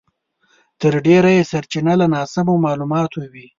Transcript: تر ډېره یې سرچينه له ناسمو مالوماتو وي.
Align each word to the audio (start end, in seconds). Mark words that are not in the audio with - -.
تر 0.81 0.93
ډېره 1.05 1.29
یې 1.37 1.43
سرچينه 1.51 1.93
له 2.01 2.05
ناسمو 2.13 2.53
مالوماتو 2.65 3.19
وي. 3.33 3.45